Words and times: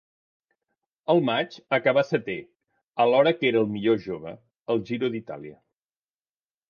Al 1.13 1.19
maig 1.27 1.57
acabà 1.77 2.03
setè, 2.07 2.37
alhora 3.05 3.35
que 3.41 3.51
era 3.53 3.61
el 3.67 3.71
millor 3.75 4.01
jove, 4.07 4.35
al 4.75 4.83
Giro 4.91 5.11
d'Itàlia. 5.17 5.59